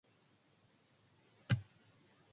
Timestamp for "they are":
0.03-1.45